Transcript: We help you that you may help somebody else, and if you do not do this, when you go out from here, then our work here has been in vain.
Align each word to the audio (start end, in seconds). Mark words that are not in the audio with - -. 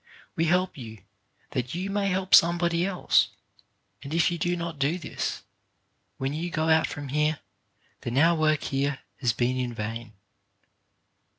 We 0.35 0.45
help 0.45 0.79
you 0.79 1.03
that 1.51 1.75
you 1.75 1.91
may 1.91 2.07
help 2.09 2.33
somebody 2.33 2.87
else, 2.87 3.29
and 4.01 4.11
if 4.15 4.31
you 4.31 4.39
do 4.39 4.55
not 4.57 4.79
do 4.79 4.97
this, 4.97 5.43
when 6.17 6.33
you 6.33 6.49
go 6.49 6.69
out 6.69 6.87
from 6.87 7.09
here, 7.09 7.37
then 7.99 8.17
our 8.17 8.35
work 8.35 8.63
here 8.63 8.97
has 9.19 9.31
been 9.31 9.57
in 9.57 9.75
vain. 9.75 10.13